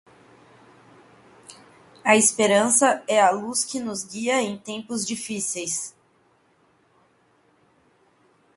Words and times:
A 2.03 2.15
esperança 2.15 3.03
é 3.07 3.21
a 3.21 3.29
luz 3.29 3.63
que 3.63 3.79
nos 3.79 4.03
guia 4.03 4.41
em 4.41 4.57
tempos 4.57 5.05
difíceis. 5.05 5.95